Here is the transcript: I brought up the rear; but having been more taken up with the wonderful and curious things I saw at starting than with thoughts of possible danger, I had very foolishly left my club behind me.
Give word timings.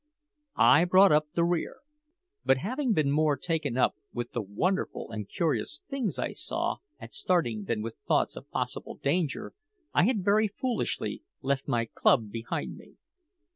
I 0.55 0.85
brought 0.85 1.11
up 1.11 1.27
the 1.35 1.43
rear; 1.43 1.75
but 2.43 2.57
having 2.57 2.91
been 2.91 3.11
more 3.11 3.37
taken 3.37 3.77
up 3.77 3.95
with 4.11 4.31
the 4.31 4.41
wonderful 4.41 5.11
and 5.11 5.29
curious 5.29 5.83
things 5.87 6.17
I 6.17 6.31
saw 6.31 6.77
at 6.99 7.13
starting 7.13 7.65
than 7.65 7.83
with 7.83 7.97
thoughts 8.07 8.35
of 8.35 8.49
possible 8.49 8.95
danger, 8.95 9.53
I 9.93 10.05
had 10.05 10.25
very 10.25 10.47
foolishly 10.47 11.21
left 11.43 11.67
my 11.67 11.85
club 11.85 12.31
behind 12.31 12.77
me. 12.77 12.95